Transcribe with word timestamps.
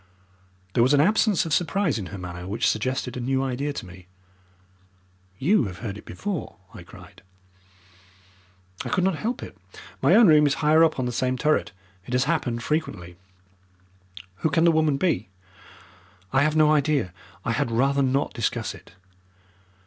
There 0.73 0.81
was 0.81 0.95
an 0.95 0.99
absence 0.99 1.45
of 1.45 1.53
surprise 1.53 1.99
in 1.99 2.07
her 2.07 2.17
manner 2.17 2.47
which 2.47 2.67
suggested 2.67 3.15
a 3.15 3.19
new 3.21 3.43
idea 3.43 3.71
to 3.73 3.85
me. 3.85 4.07
"You 5.37 5.65
have 5.65 5.77
heard 5.77 5.95
it 5.95 6.05
before," 6.05 6.57
I 6.73 6.81
cried. 6.81 7.21
"I 8.83 8.89
could 8.89 9.03
not 9.03 9.13
help 9.17 9.43
it. 9.43 9.55
My 10.01 10.15
own 10.15 10.25
room 10.27 10.47
is 10.47 10.55
higher 10.55 10.83
up 10.83 10.97
on 10.97 11.05
the 11.05 11.11
same 11.11 11.37
turret. 11.37 11.71
It 12.07 12.13
has 12.13 12.23
happened 12.23 12.63
frequently." 12.63 13.15
"Who 14.37 14.49
can 14.49 14.63
the 14.63 14.71
woman 14.71 14.97
be?" 14.97 15.29
"I 16.33 16.41
have 16.41 16.55
no 16.55 16.71
idea. 16.71 17.13
I 17.45 17.51
had 17.51 17.69
rather 17.69 18.01
not 18.01 18.33
discuss 18.33 18.73
it." 18.73 18.93